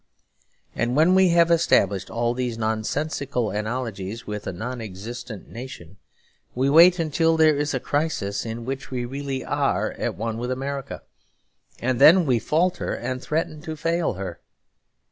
And 0.75 0.95
when 0.95 1.13
we 1.13 1.29
have 1.29 1.51
established 1.51 2.09
all 2.09 2.33
these 2.33 2.57
nonsensical 2.57 3.51
analogies 3.51 4.25
with 4.25 4.47
a 4.47 4.51
nonexistent 4.51 5.47
nation, 5.47 5.97
we 6.55 6.71
wait 6.71 6.97
until 6.97 7.37
there 7.37 7.55
is 7.55 7.75
a 7.75 7.79
crisis 7.79 8.43
in 8.43 8.65
which 8.65 8.89
we 8.89 9.05
really 9.05 9.45
are 9.45 9.91
at 9.99 10.15
one 10.15 10.39
with 10.39 10.49
America, 10.49 11.03
and 11.79 12.01
then 12.01 12.25
we 12.25 12.39
falter 12.39 12.95
and 12.95 13.21
threaten 13.21 13.61
to 13.61 13.75
fail 13.75 14.13
her. 14.13 14.39